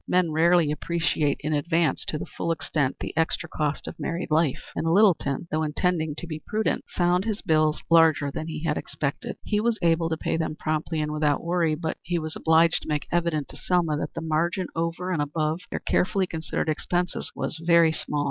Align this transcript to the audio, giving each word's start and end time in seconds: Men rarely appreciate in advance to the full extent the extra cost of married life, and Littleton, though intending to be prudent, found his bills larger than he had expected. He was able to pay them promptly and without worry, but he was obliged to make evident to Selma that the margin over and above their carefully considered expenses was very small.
Men 0.07 0.31
rarely 0.31 0.71
appreciate 0.71 1.37
in 1.41 1.53
advance 1.53 2.05
to 2.05 2.17
the 2.17 2.25
full 2.25 2.51
extent 2.51 2.95
the 2.99 3.15
extra 3.15 3.47
cost 3.47 3.87
of 3.87 3.99
married 3.99 4.31
life, 4.31 4.71
and 4.75 4.87
Littleton, 4.91 5.47
though 5.51 5.61
intending 5.61 6.15
to 6.15 6.25
be 6.25 6.41
prudent, 6.47 6.85
found 6.95 7.23
his 7.23 7.43
bills 7.43 7.83
larger 7.87 8.31
than 8.31 8.47
he 8.47 8.63
had 8.63 8.79
expected. 8.79 9.35
He 9.43 9.61
was 9.61 9.77
able 9.83 10.09
to 10.09 10.17
pay 10.17 10.37
them 10.37 10.55
promptly 10.55 11.01
and 11.01 11.11
without 11.13 11.43
worry, 11.43 11.75
but 11.75 11.97
he 12.01 12.17
was 12.17 12.35
obliged 12.35 12.81
to 12.81 12.87
make 12.89 13.05
evident 13.11 13.47
to 13.49 13.57
Selma 13.57 13.95
that 13.97 14.15
the 14.15 14.21
margin 14.21 14.65
over 14.75 15.11
and 15.11 15.21
above 15.21 15.59
their 15.69 15.77
carefully 15.79 16.25
considered 16.25 16.67
expenses 16.67 17.31
was 17.35 17.61
very 17.63 17.91
small. 17.91 18.19